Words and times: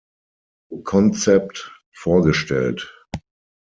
Concept" 0.83 1.79
vorgestellt. 1.91 2.91